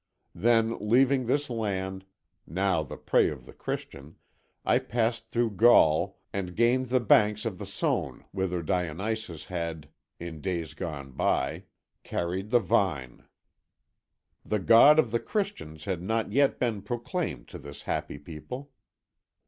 [0.33, 2.05] Then leaving this land,
[2.47, 4.15] now the prey of the Christian,
[4.65, 10.41] I passed through Gaul and gained the banks of the Saône, whither Dionysus had, in
[10.41, 11.65] days gone by,
[12.03, 13.25] carried the vine.
[14.43, 18.71] The god of the Christians had not yet been proclaimed to this happy people.